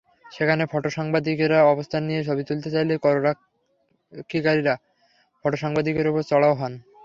সেখানে 0.25 0.63
ফটোসাংবাদিকেরা 0.71 1.59
অবস্থান 1.73 2.01
নিয়ে 2.03 2.21
ছবি 2.23 2.43
তুলতে 2.49 2.69
চাইলে 2.75 2.93
করারক্ষীরা 3.03 4.73
ফটোসাংবাদিকদের 5.45 6.09
ওপর 6.11 6.23
চড়াও 6.31 6.53
হন। 6.53 6.73